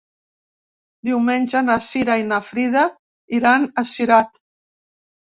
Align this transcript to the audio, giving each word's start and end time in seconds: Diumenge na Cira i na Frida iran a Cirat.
Diumenge 1.09 1.59
na 1.65 1.75
Cira 1.87 2.15
i 2.21 2.25
na 2.29 2.39
Frida 2.47 2.85
iran 3.41 3.67
a 3.83 3.85
Cirat. 3.91 4.41